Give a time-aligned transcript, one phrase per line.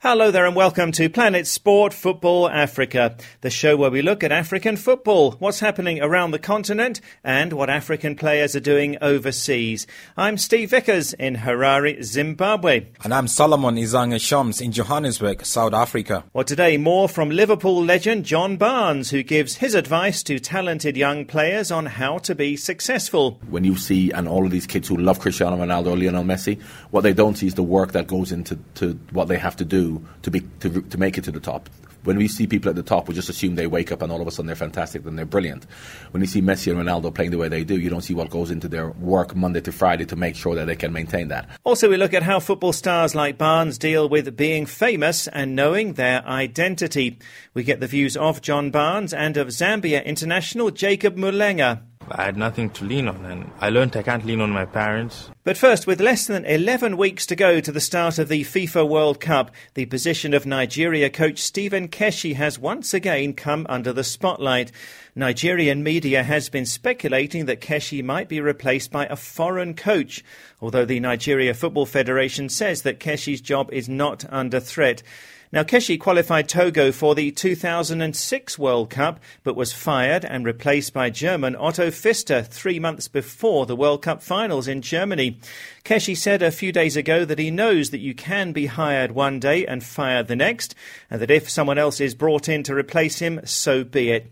[0.00, 4.30] Hello there and welcome to Planet Sport Football Africa, the show where we look at
[4.30, 9.88] African football, what's happening around the continent, and what African players are doing overseas.
[10.16, 12.86] I'm Steve Vickers in Harare, Zimbabwe.
[13.02, 16.22] And I'm Solomon Izanga Shams in Johannesburg, South Africa.
[16.32, 21.24] Well, today more from Liverpool legend John Barnes, who gives his advice to talented young
[21.24, 23.40] players on how to be successful.
[23.50, 26.62] When you see, and all of these kids who love Cristiano Ronaldo, Lionel Messi,
[26.92, 29.64] what they don't see is the work that goes into to what they have to
[29.64, 29.87] do
[30.22, 31.68] to be to, to make it to the top.
[32.04, 34.20] When we see people at the top, we just assume they wake up and all
[34.22, 35.66] of a sudden they're fantastic and they're brilliant.
[36.12, 38.30] When you see Messi and Ronaldo playing the way they do, you don't see what
[38.30, 41.48] goes into their work Monday to Friday to make sure that they can maintain that.
[41.64, 45.94] Also, we look at how football stars like Barnes deal with being famous and knowing
[45.94, 47.18] their identity.
[47.52, 51.80] We get the views of John Barnes and of Zambia international Jacob Mulenga.
[52.12, 55.30] I had nothing to lean on, and I learned I can't lean on my parents.
[55.44, 58.88] But first, with less than 11 weeks to go to the start of the FIFA
[58.88, 64.04] World Cup, the position of Nigeria coach Stephen Keshi has once again come under the
[64.04, 64.72] spotlight.
[65.14, 70.22] Nigerian media has been speculating that Keshi might be replaced by a foreign coach,
[70.60, 75.02] although the Nigeria Football Federation says that Keshi's job is not under threat.
[75.50, 81.08] Now, Keshi qualified Togo for the 2006 World Cup, but was fired and replaced by
[81.08, 85.38] German Otto Pfister three months before the World Cup finals in Germany.
[85.86, 89.40] Keshi said a few days ago that he knows that you can be hired one
[89.40, 90.74] day and fired the next,
[91.10, 94.30] and that if someone else is brought in to replace him, so be it.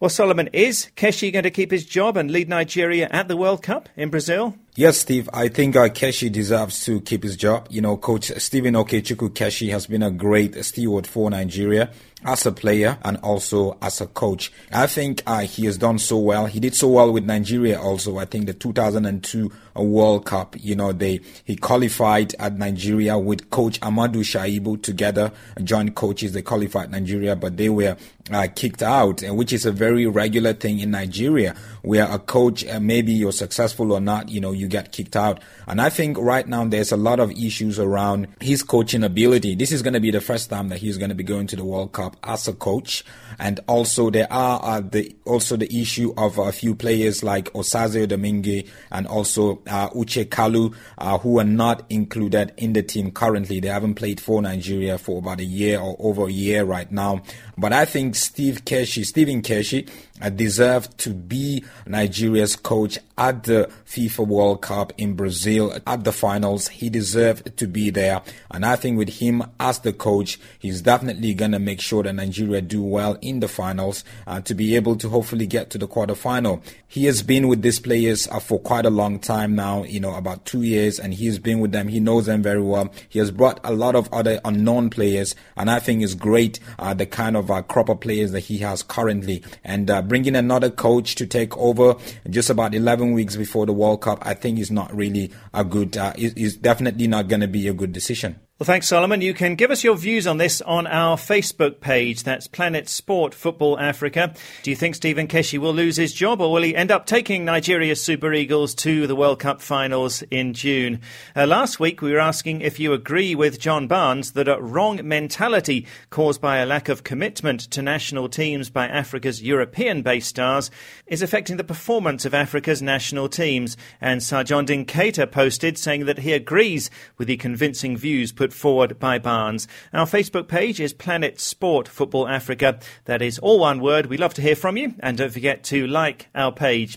[0.00, 3.62] Well, Solomon, is Keshi going to keep his job and lead Nigeria at the World
[3.62, 4.56] Cup in Brazil?
[4.78, 5.30] Yes, Steve.
[5.32, 7.66] I think uh, Keshi deserves to keep his job.
[7.70, 11.90] You know, Coach Stephen Okechukwu Keshi has been a great steward for Nigeria
[12.26, 14.52] as a player and also as a coach.
[14.72, 16.46] I think uh, he has done so well.
[16.46, 18.18] He did so well with Nigeria also.
[18.18, 23.78] I think the 2002 World Cup, you know, they he qualified at Nigeria with Coach
[23.80, 25.32] Amodu Shaibu together,
[25.62, 26.32] joint coaches.
[26.32, 27.96] They qualified Nigeria, but they were
[28.30, 32.80] uh, kicked out, which is a very regular thing in Nigeria, where a coach, uh,
[32.80, 35.40] maybe you're successful or not, you know, you get kicked out.
[35.66, 39.54] And I think right now there's a lot of issues around his coaching ability.
[39.54, 41.56] This is going to be the first time that he's going to be going to
[41.56, 43.04] the World Cup as a coach.
[43.38, 48.06] And also there are uh, the also the issue of a few players like Osaze
[48.06, 53.60] Odemwingie and also uh, Uche Kalu, uh, who are not included in the team currently.
[53.60, 57.22] They haven't played for Nigeria for about a year or over a year right now.
[57.58, 59.88] But I think Steve Keshi, Stephen Keshi,
[60.30, 66.68] deserved to be Nigeria's coach at the FIFA World Cup in Brazil at the finals.
[66.68, 68.22] He deserved to be there.
[68.50, 72.12] And I think with him as the coach, he's definitely going to make sure that
[72.12, 75.88] Nigeria do well in the finals uh, to be able to hopefully get to the
[75.88, 76.62] quarterfinal.
[76.88, 80.14] He has been with these players uh, for quite a long time now, you know,
[80.14, 81.88] about two years, and he has been with them.
[81.88, 82.92] He knows them very well.
[83.08, 86.94] He has brought a lot of other unknown players, and I think it's great uh,
[86.94, 89.42] the kind of uh, crop of players that he has currently.
[89.64, 91.96] And uh, bringing another coach to take over
[92.30, 95.96] just about 11 weeks before the World Cup, I think is not really a good,
[95.96, 98.40] uh, is, is definitely not going to be a good decision.
[98.58, 99.20] Well, thanks, Solomon.
[99.20, 102.22] You can give us your views on this on our Facebook page.
[102.22, 104.32] That's Planet Sport Football Africa.
[104.62, 107.44] Do you think Stephen Keshi will lose his job or will he end up taking
[107.44, 111.02] Nigeria's Super Eagles to the World Cup finals in June?
[111.36, 115.06] Uh, last week, we were asking if you agree with John Barnes that a wrong
[115.06, 120.70] mentality caused by a lack of commitment to national teams by Africa's European based stars
[121.06, 123.76] is affecting the performance of Africa's national teams.
[124.00, 128.96] And Sarjondin Keita posted saying that he agrees with the convincing views put put forward
[129.00, 129.66] by Barnes.
[129.92, 132.78] Our Facebook page is Planet Sport Football Africa.
[133.06, 134.06] That is all one word.
[134.06, 136.96] We love to hear from you, and don't forget to like our page.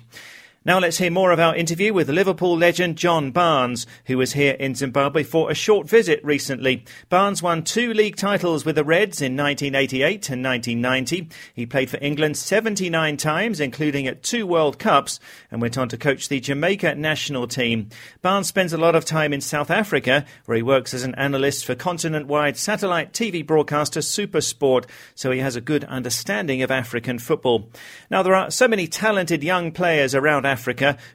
[0.66, 4.56] Now let's hear more of our interview with Liverpool legend John Barnes, who was here
[4.56, 6.84] in Zimbabwe for a short visit recently.
[7.08, 11.30] Barnes won two league titles with the Reds in 1988 and 1990.
[11.53, 15.98] He played for England 79 times, including at two World Cups, and went on to
[15.98, 17.88] coach the Jamaica national team.
[18.22, 21.66] Barnes spends a lot of time in South Africa, where he works as an analyst
[21.66, 27.69] for continent-wide satellite TV broadcaster Supersport, so he has a good understanding of African football.
[28.12, 30.58] Now there are so many talented young players around Africa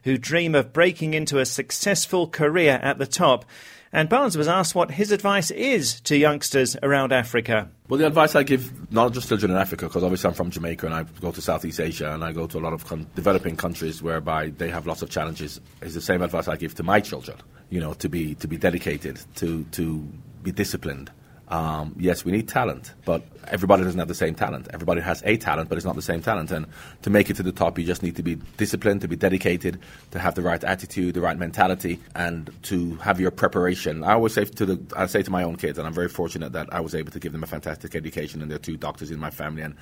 [0.04, 3.44] who dream of breaking into a successful career at the top.
[3.92, 7.70] And Barnes was asked what his advice is to youngsters around Africa.
[7.88, 10.86] Well, the advice I give, not just children in Africa, because obviously I'm from Jamaica
[10.86, 13.54] and I go to Southeast Asia and I go to a lot of con- developing
[13.54, 16.98] countries whereby they have lots of challenges, is the same advice I give to my
[16.98, 17.38] children.
[17.70, 19.98] You know, to be to be dedicated, to to
[20.42, 21.12] be disciplined,
[21.48, 24.68] Um, yes, we need talent, but everybody doesn't have the same talent.
[24.72, 26.50] Everybody has a talent, but it's not the same talent.
[26.50, 26.66] And
[27.02, 29.78] to make it to the top, you just need to be disciplined, to be dedicated,
[30.12, 34.02] to have the right attitude, the right mentality, and to have your preparation.
[34.04, 36.52] I always say to the, I say to my own kids, and I'm very fortunate
[36.52, 39.10] that I was able to give them a fantastic education, and there are two doctors
[39.10, 39.74] in my family, and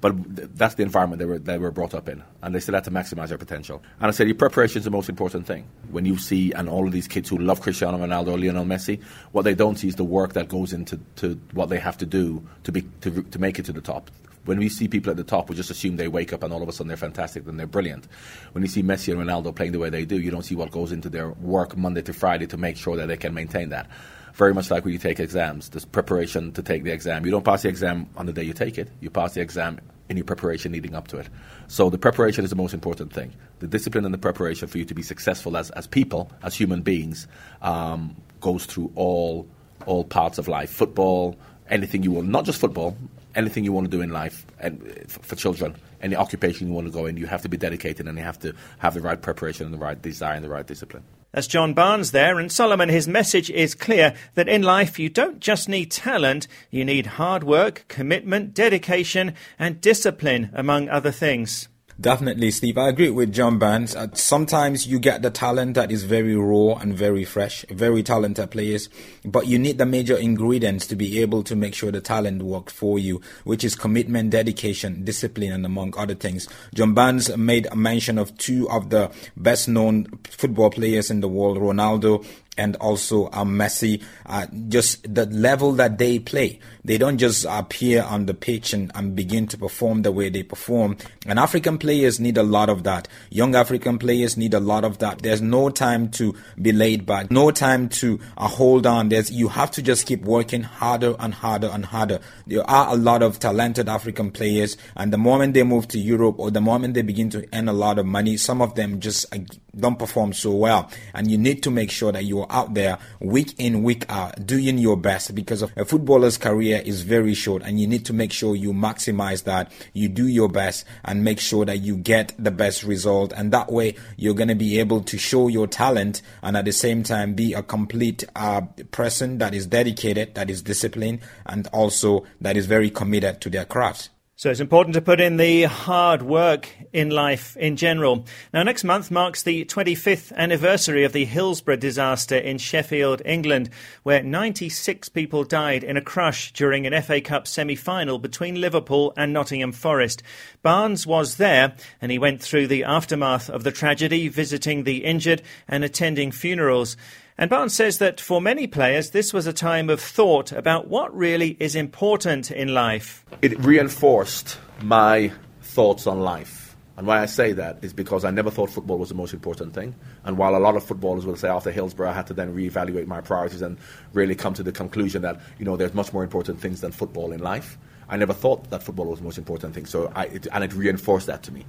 [0.00, 0.14] but
[0.56, 2.92] that's the environment they were they were brought up in, and they still had to
[2.92, 3.82] maximize their potential.
[4.00, 5.66] And I said, your preparation is the most important thing.
[5.90, 9.42] When you see and all of these kids who love Cristiano Ronaldo Lionel Messi, what
[9.42, 12.46] they don't see is the work that goes into to what they have to do
[12.64, 14.10] to be to, to make it to the top.
[14.44, 16.62] When we see people at the top, we just assume they wake up and all
[16.62, 18.08] of a sudden they're fantastic and they're brilliant.
[18.52, 20.70] When you see Messi and Ronaldo playing the way they do, you don't see what
[20.70, 23.90] goes into their work Monday to Friday to make sure that they can maintain that.
[24.32, 27.26] Very much like when you take exams, there's preparation to take the exam.
[27.26, 28.88] You don't pass the exam on the day you take it.
[29.00, 31.28] You pass the exam in your preparation leading up to it.
[31.66, 33.34] So the preparation is the most important thing.
[33.58, 36.82] The discipline and the preparation for you to be successful as, as people, as human
[36.82, 37.26] beings,
[37.60, 39.46] um, goes through all
[39.86, 40.70] all parts of life.
[40.70, 41.36] Football,
[41.68, 42.96] anything you want, not just football,
[43.34, 46.86] anything you want to do in life and uh, for children, any occupation you want
[46.86, 49.20] to go in, you have to be dedicated and you have to have the right
[49.20, 51.02] preparation and the right desire and the right discipline.
[51.32, 55.40] That's John Barnes there, and Solomon, his message is clear that in life you don't
[55.40, 61.68] just need talent, you need hard work, commitment, dedication, and discipline, among other things.
[62.00, 62.78] Definitely, Steve.
[62.78, 63.96] I agree with John Barnes.
[63.96, 68.52] Uh, sometimes you get the talent that is very raw and very fresh, very talented
[68.52, 68.88] players,
[69.24, 72.72] but you need the major ingredients to be able to make sure the talent works
[72.72, 76.46] for you, which is commitment, dedication, discipline, and among other things.
[76.72, 81.28] John Barnes made a mention of two of the best known football players in the
[81.28, 82.24] world, Ronaldo
[82.58, 86.58] and also uh, Messi, uh, just the level that they play.
[86.84, 90.42] They don't just appear on the pitch and, and, begin to perform the way they
[90.42, 90.96] perform.
[91.26, 93.08] And African players need a lot of that.
[93.30, 95.20] Young African players need a lot of that.
[95.20, 99.10] There's no time to be laid back, no time to uh, hold on.
[99.10, 102.20] There's you have to just keep working harder and harder and harder.
[102.46, 106.38] There are a lot of talented African players, and the moment they move to Europe
[106.38, 109.26] or the moment they begin to earn a lot of money, some of them just
[109.34, 109.38] uh,
[109.78, 110.90] don't perform so well.
[111.14, 114.78] And you need to make sure that you out there week in, week out, doing
[114.78, 118.54] your best because a footballer's career is very short and you need to make sure
[118.54, 119.72] you maximize that.
[119.92, 123.32] You do your best and make sure that you get the best result.
[123.36, 126.72] And that way you're going to be able to show your talent and at the
[126.72, 132.24] same time be a complete uh, person that is dedicated, that is disciplined, and also
[132.40, 134.10] that is very committed to their craft.
[134.38, 138.24] So it's important to put in the hard work in life in general.
[138.54, 143.68] Now, next month marks the 25th anniversary of the Hillsborough disaster in Sheffield, England,
[144.04, 149.12] where 96 people died in a crush during an FA Cup semi final between Liverpool
[149.16, 150.22] and Nottingham Forest.
[150.62, 155.42] Barnes was there and he went through the aftermath of the tragedy, visiting the injured
[155.66, 156.96] and attending funerals.
[157.40, 161.16] And Barnes says that for many players, this was a time of thought about what
[161.16, 163.24] really is important in life.
[163.42, 165.30] It reinforced my
[165.62, 166.74] thoughts on life.
[166.96, 169.72] And why I say that is because I never thought football was the most important
[169.72, 169.94] thing.
[170.24, 173.06] And while a lot of footballers will say after Hillsborough, I had to then reevaluate
[173.06, 173.78] my priorities and
[174.12, 177.30] really come to the conclusion that, you know, there's much more important things than football
[177.30, 177.78] in life.
[178.08, 179.86] I never thought that football was the most important thing.
[179.86, 181.64] So I, it, and it reinforced that to me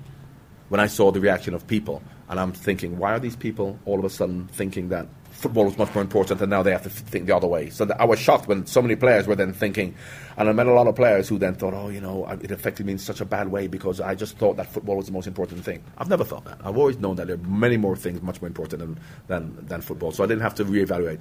[0.69, 2.01] when I saw the reaction of people.
[2.27, 5.06] And I'm thinking, why are these people all of a sudden thinking that
[5.39, 7.69] football was much more important, and now they have to think the other way.
[7.69, 9.95] So I was shocked when so many players were then thinking,
[10.38, 12.86] and I met a lot of players who then thought, oh, you know, it affected
[12.86, 15.27] me in such a bad way because I just thought that football was the most
[15.27, 15.83] important thing.
[15.97, 16.59] I've never thought that.
[16.63, 19.81] I've always known that there are many more things much more important than, than, than
[19.81, 20.12] football.
[20.12, 21.19] So I didn't have to reevaluate.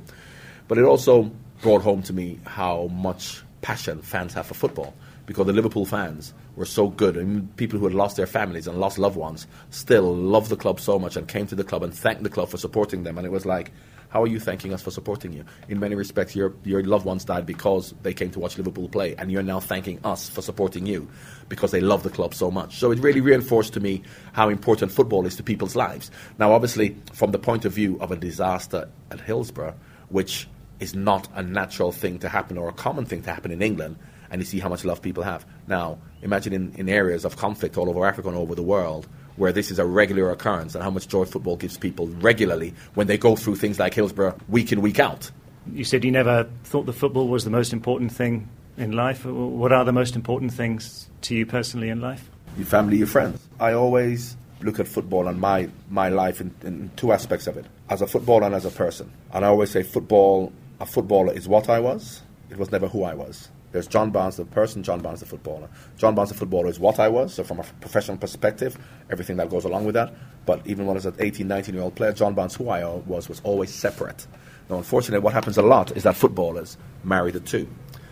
[0.67, 1.31] But it also
[1.63, 4.95] brought home to me how much passion fans have for football
[5.27, 7.19] because the Liverpool fans were so good.
[7.19, 10.57] I mean, people who had lost their families and lost loved ones still loved the
[10.57, 13.19] club so much and came to the club and thanked the club for supporting them.
[13.19, 13.71] And it was like,
[14.09, 15.45] how are you thanking us for supporting you?
[15.69, 19.15] In many respects, your, your loved ones died because they came to watch Liverpool play,
[19.17, 21.09] and you're now thanking us for supporting you
[21.49, 22.79] because they love the club so much.
[22.79, 26.11] So it really reinforced to me how important football is to people's lives.
[26.39, 29.75] Now, obviously, from the point of view of a disaster at Hillsborough,
[30.09, 30.49] which
[30.81, 33.97] is not a natural thing to happen or a common thing to happen in England,
[34.31, 35.45] and you see how much love people have.
[35.67, 39.07] Now, imagine in, in areas of conflict all over Africa and all over the world
[39.39, 43.07] where this is a regular occurrence and how much joy football gives people regularly when
[43.07, 45.31] they go through things like Hillsborough week in, week out.
[45.73, 49.25] You said you never thought the football was the most important thing in life.
[49.25, 52.31] What are the most important things to you personally in life?
[52.57, 53.41] Your family, your friends.
[53.61, 57.67] I always look at football and my, my life in, in two aspects of it
[57.91, 59.11] as a footballer and as a person.
[59.33, 63.05] And I always say football, a footballer is what I was, it was never who
[63.05, 63.49] I was.
[63.73, 65.69] There's John Barnes, the person, John Barnes, the footballer.
[65.97, 67.35] John Barnes, the footballer, is what I was.
[67.35, 68.79] So, from a professional perspective,
[69.11, 70.15] everything that goes along with that.
[70.47, 72.85] But even when I was an 18, 19 year old player, John Barnes, who I
[72.85, 74.27] was, was always separate.
[74.71, 77.69] Now, unfortunately, what happens a lot is that footballers marry the two.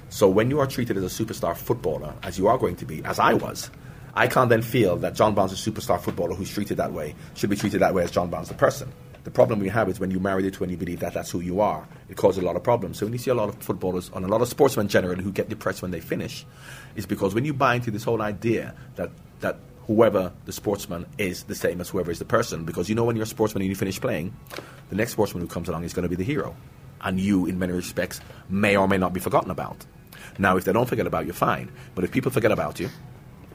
[0.08, 3.04] So when you are treated as a superstar footballer, as you are going to be,
[3.04, 3.70] as I was,
[4.14, 7.50] I can't then feel that John Barnes, a superstar footballer who's treated that way, should
[7.50, 8.90] be treated that way as John Barnes, the person.
[9.26, 11.33] The problem we have is when you marry it to when you believe that that's
[11.33, 12.99] who you are, it causes a lot of problems.
[12.99, 15.33] So when you see a lot of footballers and a lot of sportsmen generally who
[15.33, 16.47] get depressed when they finish,
[16.95, 21.42] is because when you buy into this whole idea that that whoever the sportsman is
[21.42, 23.68] the same as whoever is the person, because you know when you're a sportsman and
[23.68, 24.33] you finish playing,
[24.90, 26.54] the next sportsman who comes along is going to be the hero,
[27.00, 29.85] and you, in many respects, may or may not be forgotten about.
[30.38, 31.68] Now, if they don't forget about you, fine.
[31.97, 32.90] But if people forget about you,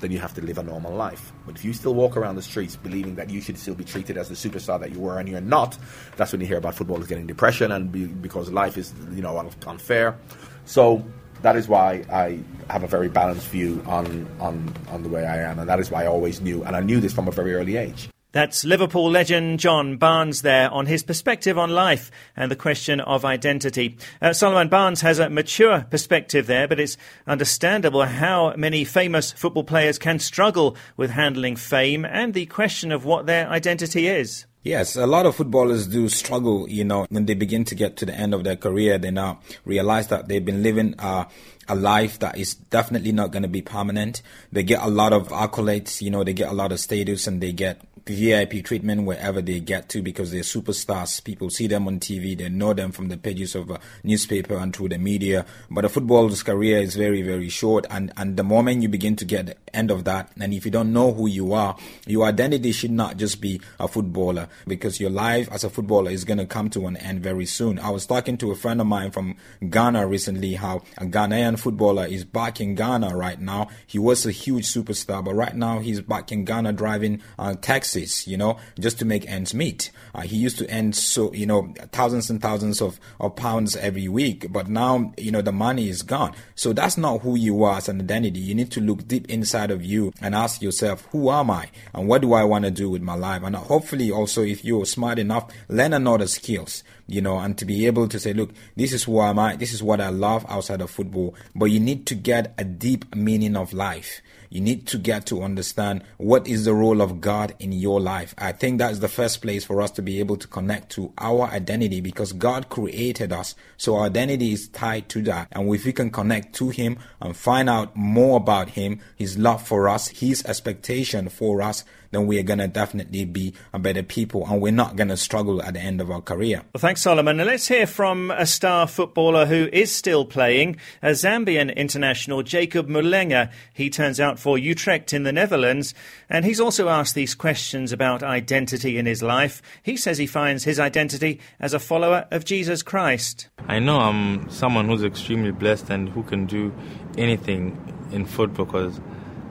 [0.01, 1.31] then you have to live a normal life.
[1.45, 4.17] But if you still walk around the streets believing that you should still be treated
[4.17, 5.77] as the superstar that you were and you're not,
[6.17, 9.37] that's when you hear about footballers getting depression and be, because life is you know
[9.65, 10.17] unfair.
[10.65, 11.05] So
[11.41, 12.39] that is why I
[12.71, 15.89] have a very balanced view on, on, on the way I am, and that is
[15.89, 18.09] why I always knew, and I knew this from a very early age.
[18.33, 23.25] That's Liverpool legend John Barnes there on his perspective on life and the question of
[23.25, 23.97] identity.
[24.21, 26.95] Uh, Solomon Barnes has a mature perspective there, but it's
[27.27, 33.03] understandable how many famous football players can struggle with handling fame and the question of
[33.03, 34.45] what their identity is.
[34.63, 38.05] Yes, a lot of footballers do struggle, you know, when they begin to get to
[38.05, 41.25] the end of their career, they now realize that they've been living uh,
[41.71, 44.21] a life that is definitely not going to be permanent.
[44.51, 47.41] They get a lot of accolades, you know, they get a lot of status and
[47.41, 51.23] they get VIP treatment wherever they get to because they're superstars.
[51.23, 54.75] People see them on TV, they know them from the pages of a newspaper and
[54.75, 55.45] through the media.
[55.69, 57.85] But a footballer's career is very, very short.
[57.89, 60.71] And, and the moment you begin to get the end of that, and if you
[60.71, 65.11] don't know who you are, your identity should not just be a footballer because your
[65.11, 67.79] life as a footballer is going to come to an end very soon.
[67.79, 69.35] I was talking to a friend of mine from
[69.69, 73.69] Ghana recently how a Ghanaian footballer is back in Ghana right now.
[73.85, 77.91] He was a huge superstar, but right now he's back in Ghana driving uh, taxi
[78.01, 79.91] taxes, you know, just to make ends meet.
[80.15, 84.07] Uh, he used to earn so, you know, thousands and thousands of, of pounds every
[84.07, 86.33] week, but now, you know, the money is gone.
[86.55, 88.39] So that's not who you are as an identity.
[88.39, 91.69] You need to look deep inside of you and ask yourself, who am I?
[91.93, 93.43] And what do I want to do with my life?
[93.43, 97.85] And hopefully also, if you're smart enough, learn another skills, you know, and to be
[97.87, 99.55] able to say, look, this is who I am I?
[99.55, 101.35] This is what I love outside of football.
[101.55, 104.21] But you need to get a deep meaning of life.
[104.51, 108.35] You need to get to understand what is the role of God in your life.
[108.37, 111.13] I think that is the first place for us to be able to connect to
[111.17, 113.55] our identity because God created us.
[113.77, 115.47] So our identity is tied to that.
[115.53, 119.65] And if we can connect to Him and find out more about Him, His love
[119.65, 124.03] for us, His expectation for us, then we are going to definitely be a better
[124.03, 126.61] people and we're not going to struggle at the end of our career.
[126.73, 127.37] Well, thanks, Solomon.
[127.37, 132.87] Now let's hear from a star footballer who is still playing, a Zambian international, Jacob
[132.87, 133.51] Mulenga.
[133.73, 135.93] He turns out for Utrecht in the Netherlands,
[136.27, 139.61] and he's also asked these questions about identity in his life.
[139.83, 143.47] He says he finds his identity as a follower of Jesus Christ.
[143.67, 146.73] I know I'm someone who's extremely blessed and who can do
[147.17, 147.77] anything
[148.11, 148.99] in football because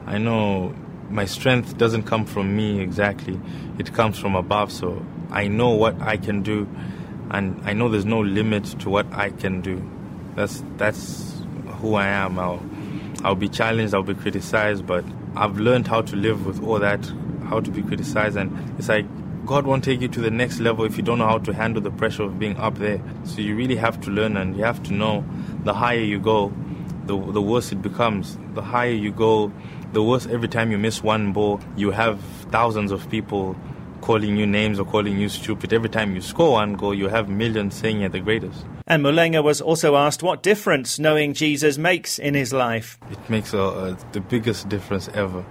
[0.05, 0.75] I know
[1.09, 3.39] my strength doesn't come from me exactly,
[3.79, 4.71] it comes from above.
[4.71, 6.67] So I know what I can do,
[7.29, 9.81] and I know there's no limit to what I can do.
[10.35, 11.41] That's that's
[11.79, 12.37] who I am.
[12.37, 12.63] I'll
[13.23, 17.05] I'll be challenged, I'll be criticized, but I've learned how to live with all that,
[17.45, 19.05] how to be criticized, and it's like
[19.45, 21.81] God won't take you to the next level if you don't know how to handle
[21.81, 23.01] the pressure of being up there.
[23.23, 25.25] So you really have to learn, and you have to know
[25.63, 26.53] the higher you go,
[27.05, 28.37] the the worse it becomes.
[28.53, 29.51] The higher you go,
[29.93, 32.19] the worse every time you miss one ball, you have
[32.51, 33.55] thousands of people
[34.01, 35.73] calling you names or calling you stupid.
[35.73, 38.65] Every time you score one goal, you have millions saying you're the greatest.
[38.87, 42.97] And Mulenga was also asked what difference knowing Jesus makes in his life.
[43.09, 45.45] It makes a, the biggest difference ever.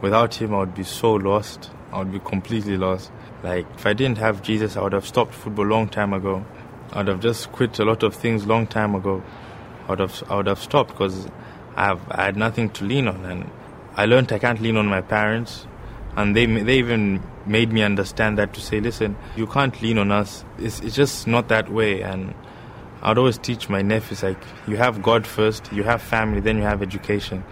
[0.00, 1.70] Without him, I would be so lost.
[1.92, 3.10] I would be completely lost.
[3.42, 6.44] Like, if I didn't have Jesus, I would have stopped football long time ago.
[6.92, 9.22] I would have just quit a lot of things long time ago.
[9.86, 11.26] I would have, I would have stopped because
[11.76, 13.24] I, I had nothing to lean on.
[13.24, 13.50] And
[13.96, 15.66] I learned I can't lean on my parents,
[16.16, 20.10] and they they even made me understand that to say, listen, you can't lean on
[20.10, 20.44] us.
[20.58, 22.02] It's it's just not that way.
[22.02, 22.34] And
[23.04, 26.62] I'd always teach my nephews like, you have God first, you have family, then you
[26.62, 27.44] have education.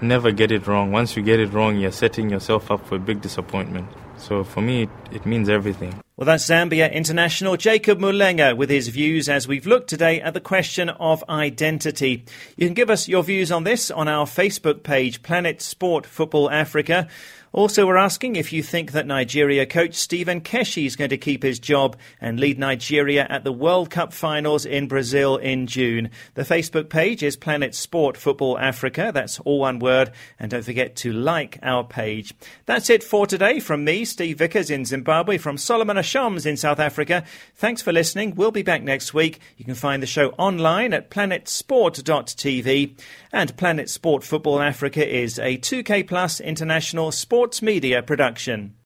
[0.00, 0.90] Never get it wrong.
[0.90, 3.88] Once you get it wrong, you're setting yourself up for a big disappointment.
[4.16, 6.00] So for me, it, it means everything.
[6.16, 10.40] Well, that's Zambia international Jacob Mulenga with his views as we've looked today at the
[10.40, 12.24] question of identity.
[12.56, 16.50] You can give us your views on this on our Facebook page, Planet Sport Football
[16.50, 17.08] Africa.
[17.56, 21.42] Also, we're asking if you think that Nigeria coach Stephen Keshi is going to keep
[21.42, 26.10] his job and lead Nigeria at the World Cup finals in Brazil in June.
[26.34, 29.10] The Facebook page is Planet Sport Football Africa.
[29.14, 30.12] That's all one word.
[30.38, 32.34] And don't forget to like our page.
[32.66, 36.78] That's it for today from me, Steve Vickers in Zimbabwe, from Solomon Shams in South
[36.78, 37.24] Africa.
[37.54, 38.34] Thanks for listening.
[38.34, 39.40] We'll be back next week.
[39.56, 42.98] You can find the show online at planetsport.tv.
[43.32, 47.12] And Planet Sport Football Africa is a 2K Plus international
[47.46, 48.74] sports media production.